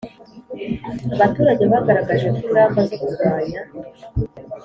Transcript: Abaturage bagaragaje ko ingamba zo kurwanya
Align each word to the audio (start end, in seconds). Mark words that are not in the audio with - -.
Abaturage 1.15 1.63
bagaragaje 1.71 2.27
ko 2.35 2.39
ingamba 2.47 2.79
zo 2.89 2.95
kurwanya 3.01 3.61